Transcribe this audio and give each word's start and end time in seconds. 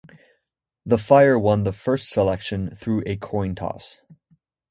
The 0.83 0.97
Fire 0.97 1.37
won 1.37 1.61
the 1.61 1.71
first 1.71 2.09
selection 2.09 2.71
through 2.75 3.03
a 3.05 3.17
coin 3.17 3.53
toss. 3.53 3.99